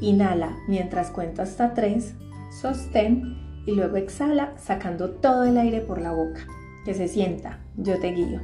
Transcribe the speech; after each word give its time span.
Inhala 0.00 0.56
mientras 0.68 1.10
cuento 1.10 1.42
hasta 1.42 1.74
3, 1.74 2.14
sostén 2.60 3.62
y 3.66 3.72
luego 3.72 3.96
exhala 3.96 4.54
sacando 4.58 5.10
todo 5.10 5.44
el 5.44 5.58
aire 5.58 5.80
por 5.80 6.00
la 6.00 6.12
boca. 6.12 6.46
Que 6.84 6.94
se 6.94 7.08
sienta, 7.08 7.58
yo 7.76 7.98
te 7.98 8.12
guío. 8.12 8.40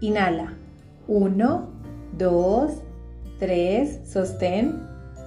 Inhala, 0.00 0.54
1, 1.06 1.70
2, 2.18 2.72
3, 3.38 4.00
sostén, 4.04 4.82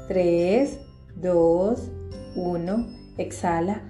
3, 0.07 0.79
2, 1.15 1.91
1, 2.35 2.87
exhala. 3.17 3.81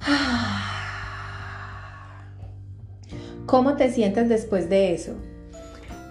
¿Cómo 3.46 3.76
te 3.76 3.90
sientes 3.90 4.28
después 4.28 4.68
de 4.68 4.92
eso? 4.92 5.14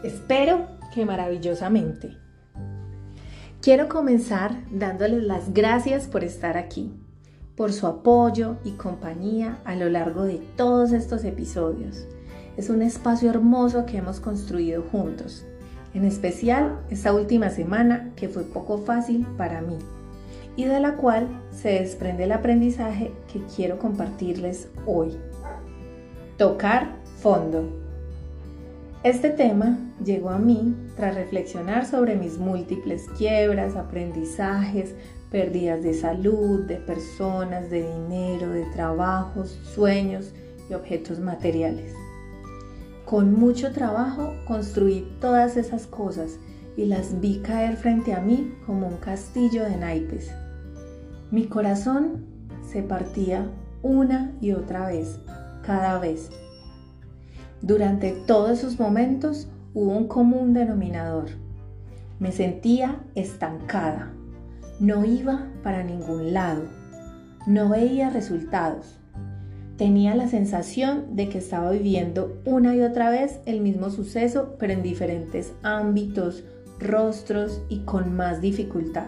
Espero 0.04 0.68
que 0.94 1.06
maravillosamente. 1.06 2.18
Quiero 3.68 3.90
comenzar 3.90 4.64
dándoles 4.72 5.24
las 5.24 5.54
gracias 5.54 6.08
por 6.08 6.24
estar 6.24 6.56
aquí, 6.56 6.94
por 7.58 7.74
su 7.74 7.86
apoyo 7.86 8.56
y 8.64 8.72
compañía 8.78 9.60
a 9.66 9.76
lo 9.76 9.90
largo 9.90 10.24
de 10.24 10.38
todos 10.56 10.94
estos 10.94 11.26
episodios. 11.26 12.08
Es 12.56 12.70
un 12.70 12.82
espacio 12.82 13.30
hermoso 13.30 13.86
que 13.86 13.98
hemos 13.98 14.22
construido 14.22 14.84
juntos, 14.84 15.46
en 15.94 16.06
especial 16.06 16.80
esta 16.90 17.12
última 17.12 17.50
semana 17.50 18.14
que 18.16 18.30
fue 18.30 18.44
poco 18.44 18.78
fácil 18.78 19.28
para 19.36 19.60
mí 19.60 19.80
y 20.56 20.64
de 20.64 20.80
la 20.80 20.96
cual 20.96 21.28
se 21.52 21.82
desprende 21.82 22.24
el 22.24 22.32
aprendizaje 22.32 23.12
que 23.30 23.44
quiero 23.54 23.80
compartirles 23.80 24.70
hoy. 24.86 25.18
Tocar 26.38 26.96
fondo. 27.18 27.87
Este 29.08 29.30
tema 29.30 29.78
llegó 30.04 30.32
a 30.32 30.38
mí 30.38 30.76
tras 30.98 31.16
reflexionar 31.16 31.86
sobre 31.86 32.18
mis 32.18 32.38
múltiples 32.38 33.08
quiebras, 33.18 33.78
aprendizajes, 33.78 34.96
pérdidas 35.32 35.82
de 35.82 35.94
salud, 35.94 36.66
de 36.66 36.76
personas, 36.76 37.70
de 37.70 37.90
dinero, 37.90 38.50
de 38.50 38.66
trabajos, 38.66 39.58
sueños 39.74 40.34
y 40.70 40.74
objetos 40.74 41.22
materiales. 41.22 41.94
Con 43.06 43.34
mucho 43.34 43.72
trabajo 43.72 44.34
construí 44.46 45.08
todas 45.22 45.56
esas 45.56 45.88
cosas 45.88 46.38
y 46.76 46.84
las 46.84 47.22
vi 47.22 47.40
caer 47.40 47.78
frente 47.78 48.14
a 48.14 48.20
mí 48.20 48.58
como 48.66 48.90
un 48.90 48.98
castillo 48.98 49.64
de 49.64 49.78
naipes. 49.78 50.30
Mi 51.32 51.46
corazón 51.46 52.26
se 52.70 52.84
partía 52.84 53.50
una 53.82 54.34
y 54.42 54.52
otra 54.52 54.86
vez, 54.88 55.18
cada 55.64 55.98
vez 55.98 56.30
durante 57.62 58.12
todos 58.12 58.60
esos 58.60 58.80
momentos 58.80 59.48
hubo 59.74 59.92
un 59.92 60.08
común 60.08 60.54
denominador. 60.54 61.30
Me 62.20 62.32
sentía 62.32 63.02
estancada. 63.16 64.12
No 64.80 65.06
iba 65.06 65.48
para 65.64 65.84
ningún 65.84 66.34
lado. 66.34 66.64
No 67.46 67.70
veía 67.70 68.10
resultados. 68.10 69.00
Tenía 69.78 70.16
la 70.16 70.28
sensación 70.28 71.16
de 71.16 71.30
que 71.30 71.38
estaba 71.38 71.72
viviendo 71.72 72.42
una 72.46 72.76
y 72.76 72.82
otra 72.82 73.10
vez 73.10 73.40
el 73.46 73.62
mismo 73.62 73.92
suceso, 73.92 74.56
pero 74.60 74.74
en 74.74 74.82
diferentes 74.82 75.54
ámbitos, 75.62 76.44
rostros 76.80 77.62
y 77.70 77.80
con 77.80 78.16
más 78.16 78.42
dificultad. 78.42 79.08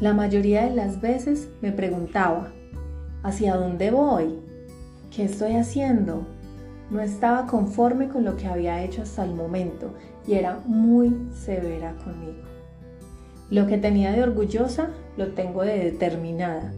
La 0.00 0.12
mayoría 0.12 0.64
de 0.64 0.76
las 0.76 1.00
veces 1.00 1.48
me 1.60 1.72
preguntaba, 1.72 2.52
¿hacia 3.22 3.56
dónde 3.56 3.90
voy? 3.90 4.38
¿Qué 5.10 5.24
estoy 5.24 5.56
haciendo? 5.56 6.26
No 6.90 7.00
estaba 7.00 7.46
conforme 7.46 8.08
con 8.08 8.24
lo 8.24 8.36
que 8.36 8.46
había 8.46 8.82
hecho 8.82 9.02
hasta 9.02 9.24
el 9.24 9.34
momento 9.34 9.92
y 10.26 10.34
era 10.34 10.60
muy 10.66 11.14
severa 11.32 11.94
conmigo. 12.04 12.42
Lo 13.50 13.66
que 13.66 13.78
tenía 13.78 14.12
de 14.12 14.22
orgullosa 14.22 14.90
lo 15.16 15.32
tengo 15.32 15.62
de 15.62 15.78
determinada, 15.78 16.72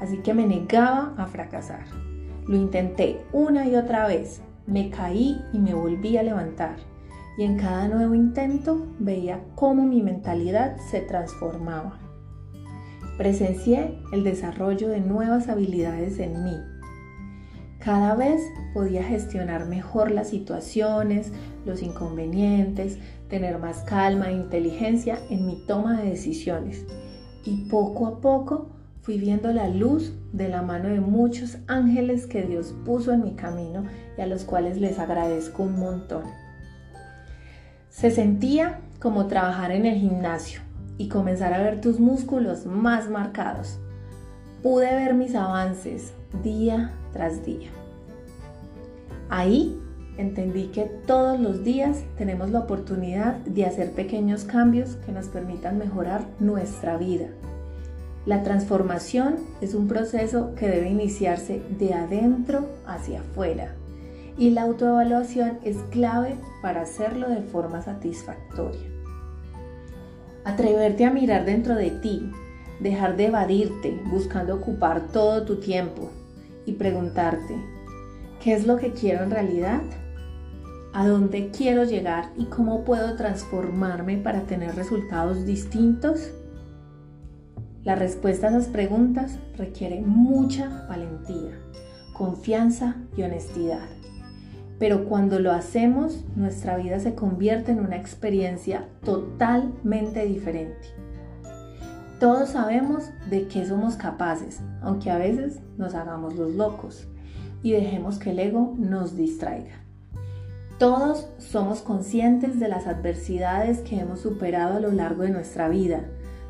así 0.00 0.18
que 0.18 0.34
me 0.34 0.46
negaba 0.46 1.14
a 1.16 1.26
fracasar. 1.26 1.84
Lo 2.46 2.56
intenté 2.56 3.20
una 3.32 3.66
y 3.66 3.76
otra 3.76 4.06
vez, 4.06 4.42
me 4.66 4.90
caí 4.90 5.40
y 5.52 5.58
me 5.58 5.74
volví 5.74 6.16
a 6.16 6.22
levantar 6.22 6.76
y 7.36 7.44
en 7.44 7.56
cada 7.56 7.88
nuevo 7.88 8.14
intento 8.14 8.86
veía 8.98 9.40
cómo 9.54 9.84
mi 9.84 10.02
mentalidad 10.02 10.76
se 10.90 11.00
transformaba. 11.00 11.98
Presencié 13.16 13.98
el 14.12 14.24
desarrollo 14.24 14.88
de 14.88 15.00
nuevas 15.00 15.48
habilidades 15.48 16.18
en 16.18 16.44
mí 16.44 16.56
cada 17.84 18.14
vez 18.14 18.40
podía 18.74 19.02
gestionar 19.02 19.66
mejor 19.66 20.12
las 20.12 20.28
situaciones, 20.28 21.32
los 21.66 21.82
inconvenientes, 21.82 22.98
tener 23.28 23.58
más 23.58 23.78
calma 23.78 24.28
e 24.28 24.34
inteligencia 24.34 25.18
en 25.30 25.46
mi 25.46 25.56
toma 25.66 26.00
de 26.00 26.10
decisiones. 26.10 26.84
Y 27.44 27.68
poco 27.68 28.06
a 28.06 28.20
poco 28.20 28.68
fui 29.00 29.18
viendo 29.18 29.52
la 29.52 29.68
luz 29.68 30.14
de 30.32 30.48
la 30.48 30.62
mano 30.62 30.90
de 30.90 31.00
muchos 31.00 31.58
ángeles 31.66 32.26
que 32.26 32.42
Dios 32.42 32.72
puso 32.84 33.12
en 33.12 33.24
mi 33.24 33.32
camino 33.32 33.84
y 34.16 34.20
a 34.20 34.26
los 34.26 34.44
cuales 34.44 34.78
les 34.78 35.00
agradezco 35.00 35.64
un 35.64 35.80
montón. 35.80 36.22
Se 37.88 38.12
sentía 38.12 38.80
como 39.00 39.26
trabajar 39.26 39.72
en 39.72 39.86
el 39.86 39.98
gimnasio 39.98 40.60
y 40.98 41.08
comenzar 41.08 41.52
a 41.52 41.60
ver 41.60 41.80
tus 41.80 41.98
músculos 41.98 42.64
más 42.64 43.10
marcados. 43.10 43.80
Pude 44.62 44.94
ver 44.94 45.14
mis 45.14 45.34
avances 45.34 46.14
día 46.42 46.92
tras 47.12 47.44
día. 47.44 47.70
Ahí 49.28 49.78
entendí 50.18 50.66
que 50.68 50.84
todos 51.06 51.40
los 51.40 51.64
días 51.64 52.02
tenemos 52.18 52.50
la 52.50 52.60
oportunidad 52.60 53.36
de 53.38 53.64
hacer 53.64 53.92
pequeños 53.92 54.44
cambios 54.44 54.96
que 55.06 55.12
nos 55.12 55.26
permitan 55.28 55.78
mejorar 55.78 56.26
nuestra 56.38 56.96
vida. 56.96 57.28
La 58.26 58.42
transformación 58.42 59.36
es 59.60 59.74
un 59.74 59.88
proceso 59.88 60.54
que 60.54 60.68
debe 60.68 60.90
iniciarse 60.90 61.62
de 61.78 61.94
adentro 61.94 62.66
hacia 62.86 63.20
afuera 63.20 63.74
y 64.38 64.50
la 64.50 64.62
autoevaluación 64.62 65.58
es 65.64 65.76
clave 65.90 66.36
para 66.62 66.82
hacerlo 66.82 67.28
de 67.28 67.42
forma 67.42 67.82
satisfactoria. 67.82 68.88
Atreverte 70.44 71.04
a 71.04 71.10
mirar 71.10 71.44
dentro 71.44 71.74
de 71.74 71.90
ti, 71.90 72.30
dejar 72.80 73.16
de 73.16 73.26
evadirte 73.26 74.00
buscando 74.10 74.54
ocupar 74.54 75.08
todo 75.08 75.44
tu 75.44 75.56
tiempo 75.56 76.10
y 76.66 76.72
preguntarte, 76.72 77.56
¿qué 78.42 78.54
es 78.54 78.66
lo 78.66 78.76
que 78.76 78.92
quiero 78.92 79.24
en 79.24 79.30
realidad? 79.30 79.82
¿A 80.92 81.06
dónde 81.06 81.50
quiero 81.50 81.84
llegar 81.84 82.30
y 82.36 82.44
cómo 82.46 82.84
puedo 82.84 83.16
transformarme 83.16 84.18
para 84.18 84.42
tener 84.42 84.74
resultados 84.74 85.46
distintos? 85.46 86.32
La 87.82 87.96
respuesta 87.96 88.46
a 88.46 88.50
esas 88.50 88.68
preguntas 88.68 89.38
requiere 89.56 90.02
mucha 90.02 90.86
valentía, 90.88 91.58
confianza 92.12 92.96
y 93.16 93.22
honestidad. 93.22 93.88
Pero 94.78 95.04
cuando 95.04 95.38
lo 95.40 95.52
hacemos, 95.52 96.24
nuestra 96.36 96.76
vida 96.76 97.00
se 97.00 97.14
convierte 97.14 97.72
en 97.72 97.80
una 97.80 97.96
experiencia 97.96 98.88
totalmente 99.04 100.26
diferente. 100.26 100.88
Todos 102.22 102.50
sabemos 102.50 103.10
de 103.28 103.48
qué 103.48 103.66
somos 103.66 103.96
capaces, 103.96 104.60
aunque 104.80 105.10
a 105.10 105.18
veces 105.18 105.58
nos 105.76 105.92
hagamos 105.96 106.36
los 106.36 106.54
locos 106.54 107.08
y 107.64 107.72
dejemos 107.72 108.20
que 108.20 108.30
el 108.30 108.38
ego 108.38 108.76
nos 108.78 109.16
distraiga. 109.16 109.80
Todos 110.78 111.26
somos 111.38 111.80
conscientes 111.80 112.60
de 112.60 112.68
las 112.68 112.86
adversidades 112.86 113.80
que 113.80 113.98
hemos 113.98 114.20
superado 114.20 114.76
a 114.76 114.80
lo 114.80 114.92
largo 114.92 115.24
de 115.24 115.30
nuestra 115.30 115.68
vida, 115.68 116.04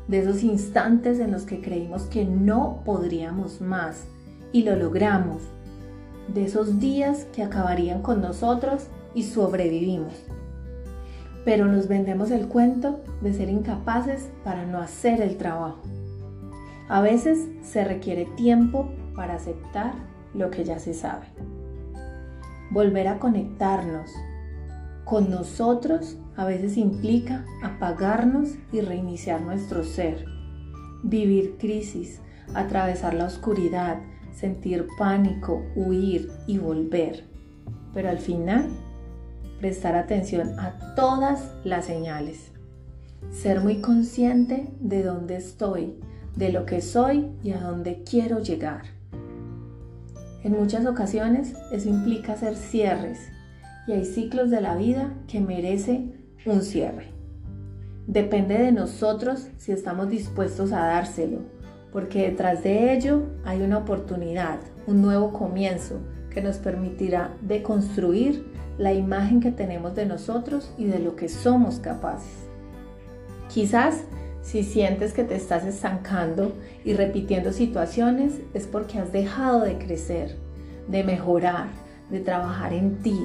de 0.07 0.19
esos 0.19 0.43
instantes 0.43 1.19
en 1.19 1.31
los 1.31 1.41
que 1.41 1.59
creímos 1.59 2.03
que 2.03 2.23
no 2.23 2.83
podríamos 2.85 3.59
más 3.59 4.05
y 4.51 4.61
lo 4.65 4.75
logramos, 4.75 5.41
de 6.31 6.43
esos 6.43 6.79
días 6.79 7.25
que 7.33 7.41
acabarían 7.41 8.03
con 8.03 8.21
nosotros 8.21 8.89
y 9.15 9.23
sobrevivimos 9.23 10.13
pero 11.45 11.65
nos 11.65 11.87
vendemos 11.87 12.31
el 12.31 12.47
cuento 12.47 13.01
de 13.21 13.33
ser 13.33 13.49
incapaces 13.49 14.29
para 14.43 14.65
no 14.65 14.79
hacer 14.79 15.21
el 15.21 15.37
trabajo. 15.37 15.81
A 16.87 17.01
veces 17.01 17.47
se 17.61 17.83
requiere 17.83 18.25
tiempo 18.35 18.91
para 19.15 19.35
aceptar 19.35 19.93
lo 20.33 20.49
que 20.49 20.63
ya 20.63 20.79
se 20.79 20.93
sabe. 20.93 21.27
Volver 22.71 23.07
a 23.07 23.19
conectarnos 23.19 24.11
con 25.05 25.29
nosotros 25.29 26.17
a 26.35 26.45
veces 26.45 26.77
implica 26.77 27.45
apagarnos 27.61 28.55
y 28.71 28.81
reiniciar 28.81 29.41
nuestro 29.41 29.83
ser, 29.83 30.25
vivir 31.03 31.57
crisis, 31.59 32.21
atravesar 32.53 33.13
la 33.13 33.25
oscuridad, 33.25 33.99
sentir 34.31 34.87
pánico, 34.97 35.61
huir 35.75 36.31
y 36.47 36.57
volver. 36.57 37.25
Pero 37.93 38.09
al 38.09 38.17
final, 38.17 38.69
prestar 39.63 39.95
atención 39.95 40.59
a 40.59 40.93
todas 40.93 41.53
las 41.63 41.85
señales. 41.85 42.51
Ser 43.31 43.61
muy 43.61 43.79
consciente 43.79 44.67
de 44.81 45.03
dónde 45.03 45.37
estoy, 45.37 45.93
de 46.35 46.51
lo 46.51 46.65
que 46.65 46.81
soy 46.81 47.31
y 47.43 47.53
a 47.53 47.61
dónde 47.61 48.03
quiero 48.03 48.39
llegar. 48.39 48.81
En 50.43 50.51
muchas 50.51 50.85
ocasiones 50.85 51.53
eso 51.71 51.87
implica 51.87 52.33
hacer 52.33 52.57
cierres 52.57 53.29
y 53.87 53.93
hay 53.93 54.03
ciclos 54.03 54.49
de 54.49 54.59
la 54.59 54.75
vida 54.75 55.13
que 55.29 55.39
merece 55.39 56.11
un 56.45 56.61
cierre. 56.61 57.13
Depende 58.05 58.57
de 58.57 58.73
nosotros 58.73 59.47
si 59.55 59.71
estamos 59.71 60.09
dispuestos 60.09 60.73
a 60.73 60.87
dárselo, 60.87 61.39
porque 61.93 62.23
detrás 62.29 62.63
de 62.63 62.93
ello 62.93 63.27
hay 63.45 63.61
una 63.61 63.77
oportunidad, 63.77 64.59
un 64.87 65.01
nuevo 65.01 65.31
comienzo 65.31 66.01
que 66.33 66.41
nos 66.41 66.57
permitirá 66.57 67.33
deconstruir 67.41 68.45
la 68.77 68.93
imagen 68.93 69.39
que 69.39 69.51
tenemos 69.51 69.95
de 69.95 70.05
nosotros 70.05 70.73
y 70.77 70.85
de 70.85 70.99
lo 70.99 71.15
que 71.15 71.29
somos 71.29 71.79
capaces. 71.79 72.47
Quizás 73.53 74.03
si 74.41 74.63
sientes 74.63 75.13
que 75.13 75.23
te 75.23 75.35
estás 75.35 75.65
estancando 75.65 76.53
y 76.83 76.93
repitiendo 76.93 77.53
situaciones 77.53 78.33
es 78.53 78.67
porque 78.67 78.99
has 78.99 79.11
dejado 79.11 79.61
de 79.61 79.77
crecer, 79.77 80.35
de 80.87 81.03
mejorar, 81.03 81.67
de 82.09 82.19
trabajar 82.19 82.73
en 82.73 82.97
ti 82.97 83.19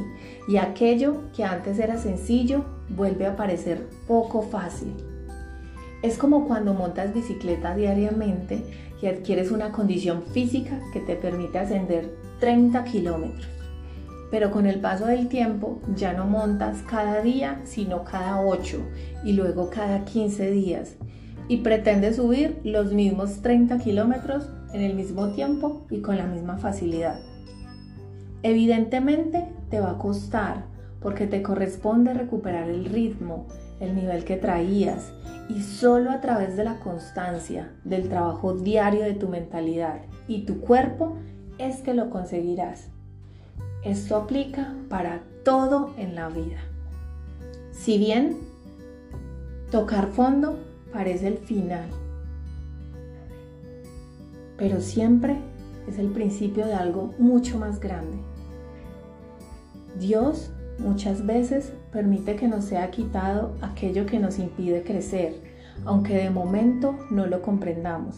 y 0.47 0.59
aquello 0.59 1.23
que 1.35 1.45
antes 1.45 1.79
era 1.79 1.99
sencillo 1.99 2.65
vuelve 2.89 3.27
a 3.27 3.37
parecer 3.37 3.89
poco 4.07 4.43
fácil. 4.43 4.93
Es 6.03 6.17
como 6.17 6.47
cuando 6.47 6.75
montas 6.75 7.13
bicicleta 7.13 7.75
diariamente 7.75 8.63
y 9.03 9.07
adquieres 9.07 9.51
una 9.51 9.73
condición 9.73 10.23
física 10.33 10.81
que 10.93 11.01
te 11.01 11.17
permite 11.17 11.59
ascender 11.59 12.28
30 12.41 12.85
kilómetros. 12.85 13.49
Pero 14.31 14.51
con 14.51 14.67
el 14.67 14.81
paso 14.81 15.07
del 15.07 15.29
tiempo 15.29 15.81
ya 15.95 16.13
no 16.13 16.27
montas 16.27 16.83
cada 16.83 17.23
día, 17.23 17.61
sino 17.65 18.05
cada 18.05 18.45
8 18.45 18.79
y 19.25 19.33
luego 19.33 19.71
cada 19.71 20.05
15 20.05 20.51
días. 20.51 20.97
Y 21.49 21.59
pretendes 21.59 22.17
subir 22.17 22.61
los 22.63 22.93
mismos 22.93 23.41
30 23.41 23.79
kilómetros 23.79 24.51
en 24.75 24.83
el 24.83 24.95
mismo 24.95 25.29
tiempo 25.29 25.87
y 25.91 26.01
con 26.01 26.19
la 26.19 26.27
misma 26.27 26.59
facilidad. 26.59 27.19
Evidentemente 28.43 29.47
te 29.71 29.81
va 29.81 29.93
a 29.93 29.99
costar 29.99 30.67
porque 31.01 31.27
te 31.27 31.43
corresponde 31.43 32.13
recuperar 32.13 32.69
el 32.69 32.85
ritmo, 32.85 33.47
el 33.81 33.95
nivel 33.95 34.25
que 34.25 34.37
traías 34.37 35.13
y 35.49 35.63
solo 35.63 36.11
a 36.11 36.21
través 36.21 36.57
de 36.57 36.65
la 36.65 36.79
constancia, 36.81 37.73
del 37.85 38.09
trabajo 38.09 38.55
diario 38.55 39.03
de 39.03 39.15
tu 39.15 39.29
mentalidad 39.29 40.03
y 40.27 40.45
tu 40.45 40.61
cuerpo 40.61 41.17
es 41.59 41.79
que 41.79 41.95
lo 41.95 42.11
conseguirás. 42.11 42.89
Esto 43.85 44.17
aplica 44.17 44.75
para 44.89 45.23
todo 45.45 45.95
en 45.97 46.15
la 46.15 46.29
vida. 46.29 46.59
Si 47.73 47.99
bien 47.99 48.37
tocar 49.71 50.09
fondo 50.09 50.59
parece 50.93 51.29
el 51.29 51.39
final, 51.39 51.89
pero 54.57 54.81
siempre 54.81 55.37
es 55.89 55.99
el 55.99 56.09
principio 56.09 56.67
de 56.67 56.75
algo 56.75 57.15
mucho 57.19 57.59
más 57.59 57.81
grande. 57.81 58.19
Dios 59.99 60.51
muchas 60.79 61.25
veces 61.25 61.73
permite 61.93 62.37
que 62.37 62.49
nos 62.49 62.65
sea 62.65 62.91
quitado 62.91 63.55
aquello 63.63 64.07
que 64.07 64.19
nos 64.19 64.39
impide 64.39 64.83
crecer, 64.83 65.41
aunque 65.85 66.15
de 66.15 66.31
momento 66.31 66.95
no 67.11 67.27
lo 67.27 67.43
comprendamos, 67.43 68.17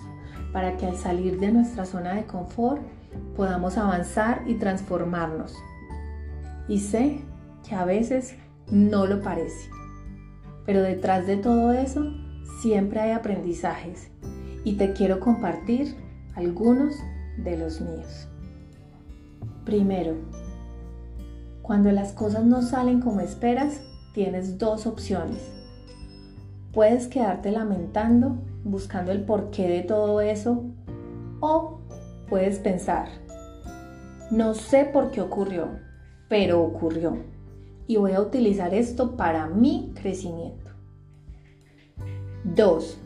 para 0.52 0.76
que 0.76 0.86
al 0.86 0.96
salir 0.96 1.38
de 1.38 1.52
nuestra 1.52 1.84
zona 1.84 2.14
de 2.14 2.24
confort 2.24 2.82
podamos 3.36 3.76
avanzar 3.78 4.42
y 4.46 4.54
transformarnos. 4.54 5.54
Y 6.68 6.78
sé 6.80 7.20
que 7.66 7.74
a 7.74 7.84
veces 7.84 8.36
no 8.70 9.06
lo 9.06 9.22
parece, 9.22 9.70
pero 10.66 10.82
detrás 10.82 11.26
de 11.26 11.36
todo 11.36 11.72
eso 11.72 12.12
siempre 12.60 13.00
hay 13.00 13.12
aprendizajes 13.12 14.10
y 14.64 14.74
te 14.74 14.92
quiero 14.92 15.20
compartir 15.20 15.96
algunos 16.34 16.94
de 17.38 17.56
los 17.56 17.80
míos. 17.80 18.28
Primero, 19.64 20.16
cuando 21.62 21.90
las 21.92 22.12
cosas 22.12 22.44
no 22.44 22.62
salen 22.62 23.00
como 23.00 23.20
esperas, 23.20 23.80
tienes 24.12 24.58
dos 24.58 24.86
opciones. 24.86 25.50
Puedes 26.72 27.08
quedarte 27.08 27.50
lamentando, 27.50 28.38
buscando 28.64 29.12
el 29.12 29.24
porqué 29.24 29.68
de 29.68 29.82
todo 29.82 30.20
eso, 30.20 30.64
o 31.40 31.79
puedes 32.30 32.58
pensar, 32.58 33.08
no 34.30 34.54
sé 34.54 34.86
por 34.86 35.10
qué 35.10 35.20
ocurrió, 35.20 35.68
pero 36.28 36.62
ocurrió, 36.62 37.18
y 37.86 37.96
voy 37.96 38.12
a 38.12 38.22
utilizar 38.22 38.72
esto 38.72 39.16
para 39.16 39.48
mi 39.48 39.92
crecimiento. 40.00 40.70
2. 42.44 42.98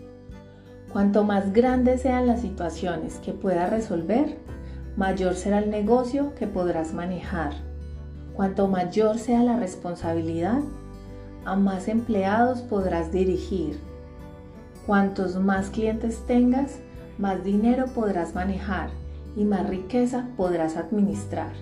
Cuanto 0.92 1.24
más 1.24 1.52
grandes 1.52 2.02
sean 2.02 2.28
las 2.28 2.42
situaciones 2.42 3.16
que 3.16 3.32
puedas 3.32 3.70
resolver, 3.70 4.38
mayor 4.96 5.34
será 5.34 5.58
el 5.58 5.70
negocio 5.70 6.34
que 6.36 6.46
podrás 6.46 6.94
manejar 6.94 7.54
Cuanto 8.34 8.66
mayor 8.66 9.18
sea 9.18 9.44
la 9.44 9.56
responsabilidad, 9.56 10.60
a 11.44 11.54
más 11.54 11.86
empleados 11.86 12.62
podrás 12.62 13.12
dirigir. 13.12 13.78
Cuantos 14.86 15.36
más 15.36 15.70
clientes 15.70 16.20
tengas, 16.26 16.80
más 17.16 17.44
dinero 17.44 17.86
podrás 17.94 18.34
manejar 18.34 18.90
y 19.36 19.44
más 19.44 19.68
riqueza 19.68 20.28
podrás 20.36 20.76
administrar. 20.76 21.52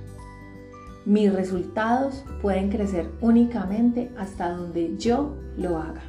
Mis 1.05 1.33
resultados 1.33 2.25
pueden 2.41 2.71
crecer 2.71 3.11
únicamente 3.21 4.11
hasta 4.17 4.51
donde 4.51 4.97
yo 4.99 5.35
lo 5.57 5.79
haga. 5.79 6.03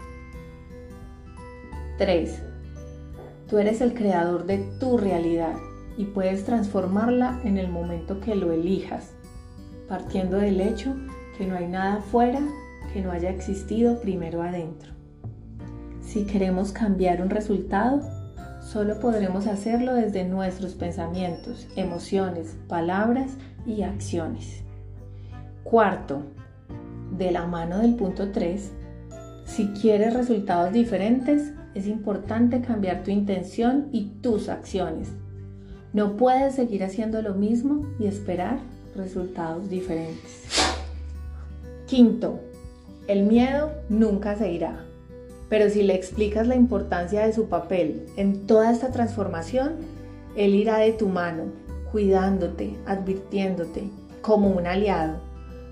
3. 1.97 2.43
Tú 3.47 3.57
eres 3.57 3.81
el 3.81 3.93
creador 3.93 4.45
de 4.45 4.59
tu 4.79 4.97
realidad 4.97 5.55
y 5.97 6.05
puedes 6.05 6.43
transformarla 6.43 7.39
en 7.43 7.57
el 7.57 7.69
momento 7.69 8.19
que 8.19 8.35
lo 8.35 8.51
elijas 8.51 9.13
partiendo 9.87 10.37
del 10.37 10.59
hecho 10.61 10.95
que 11.37 11.45
no 11.45 11.55
hay 11.55 11.67
nada 11.67 12.01
fuera 12.01 12.41
que 12.91 13.01
no 13.01 13.11
haya 13.11 13.29
existido 13.29 13.99
primero 14.01 14.41
adentro. 14.41 14.91
Si 16.01 16.25
queremos 16.25 16.71
cambiar 16.71 17.21
un 17.21 17.29
resultado, 17.29 18.01
solo 18.63 18.99
podremos 18.99 19.47
hacerlo 19.47 19.93
desde 19.93 20.23
nuestros 20.23 20.73
pensamientos, 20.73 21.67
emociones, 21.75 22.55
palabras 22.67 23.31
y 23.65 23.83
acciones. 23.83 24.63
Cuarto, 25.63 26.23
de 27.17 27.31
la 27.31 27.45
mano 27.45 27.79
del 27.79 27.95
punto 27.95 28.31
3, 28.31 28.71
si 29.45 29.67
quieres 29.69 30.13
resultados 30.13 30.73
diferentes, 30.73 31.51
es 31.75 31.87
importante 31.87 32.61
cambiar 32.61 33.03
tu 33.03 33.11
intención 33.11 33.89
y 33.91 34.05
tus 34.21 34.49
acciones. 34.49 35.09
No 35.91 36.15
puedes 36.17 36.55
seguir 36.55 36.83
haciendo 36.83 37.21
lo 37.21 37.35
mismo 37.35 37.85
y 37.99 38.07
esperar 38.07 38.59
resultados 38.95 39.69
diferentes. 39.69 40.45
Quinto, 41.85 42.39
el 43.07 43.23
miedo 43.23 43.71
nunca 43.89 44.35
se 44.35 44.51
irá, 44.51 44.85
pero 45.53 45.69
si 45.69 45.83
le 45.83 45.93
explicas 45.93 46.47
la 46.47 46.55
importancia 46.55 47.23
de 47.23 47.31
su 47.31 47.47
papel 47.47 48.07
en 48.17 48.47
toda 48.47 48.71
esta 48.71 48.89
transformación, 48.89 49.73
él 50.35 50.55
irá 50.55 50.79
de 50.79 50.93
tu 50.93 51.09
mano, 51.09 51.43
cuidándote, 51.91 52.75
advirtiéndote, 52.87 53.83
como 54.23 54.49
un 54.49 54.65
aliado, 54.65 55.19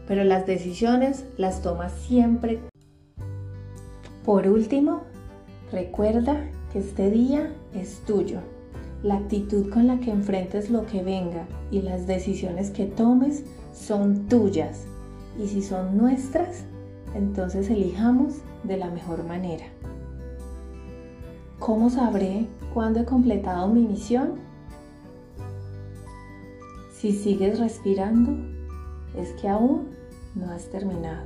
pero 0.07 0.23
las 0.23 0.45
decisiones 0.45 1.25
las 1.35 1.63
tomas 1.63 1.93
siempre. 1.93 2.59
Por 4.23 4.47
último, 4.47 5.01
recuerda 5.71 6.47
que 6.71 6.77
este 6.77 7.09
día 7.09 7.51
es 7.73 8.01
tuyo. 8.05 8.38
La 9.01 9.15
actitud 9.15 9.71
con 9.71 9.88
la 9.88 10.00
que 10.00 10.11
enfrentes 10.11 10.69
lo 10.69 10.85
que 10.85 11.01
venga 11.01 11.47
y 11.71 11.81
las 11.81 12.05
decisiones 12.05 12.69
que 12.69 12.85
tomes 12.85 13.45
son 13.73 14.27
tuyas. 14.27 14.83
Y 15.43 15.47
si 15.47 15.63
son 15.63 15.97
nuestras, 15.97 16.65
entonces 17.15 17.67
elijamos 17.71 18.43
de 18.63 18.77
la 18.77 18.89
mejor 18.89 19.23
manera. 19.25 19.65
¿Cómo 21.59 21.89
sabré 21.89 22.47
cuándo 22.73 23.01
he 23.01 23.05
completado 23.05 23.67
mi 23.67 23.81
misión? 23.81 24.39
Si 26.93 27.11
sigues 27.11 27.59
respirando, 27.59 28.31
es 29.15 29.31
que 29.33 29.47
aún 29.47 29.89
no 30.35 30.51
has 30.51 30.69
terminado. 30.69 31.25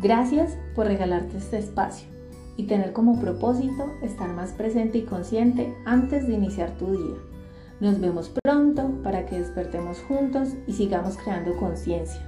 Gracias 0.00 0.56
por 0.74 0.86
regalarte 0.86 1.38
este 1.38 1.58
espacio 1.58 2.08
y 2.56 2.64
tener 2.64 2.92
como 2.92 3.20
propósito 3.20 3.92
estar 4.02 4.32
más 4.32 4.52
presente 4.52 4.98
y 4.98 5.02
consciente 5.02 5.74
antes 5.86 6.26
de 6.26 6.34
iniciar 6.34 6.76
tu 6.76 6.92
día. 6.92 7.16
Nos 7.80 8.00
vemos 8.00 8.32
pronto 8.42 8.90
para 9.02 9.26
que 9.26 9.38
despertemos 9.38 10.00
juntos 10.00 10.54
y 10.66 10.72
sigamos 10.72 11.16
creando 11.16 11.56
conciencia. 11.56 12.20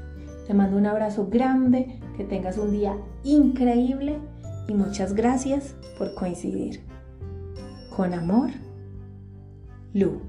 Te 0.46 0.54
mando 0.54 0.76
un 0.76 0.86
abrazo 0.86 1.26
grande, 1.28 2.00
que 2.20 2.26
tengas 2.26 2.58
un 2.58 2.70
día 2.70 2.98
increíble 3.24 4.18
y 4.68 4.74
muchas 4.74 5.14
gracias 5.14 5.74
por 5.96 6.12
coincidir. 6.12 6.82
Con 7.96 8.12
amor, 8.12 8.50
Lu. 9.94 10.20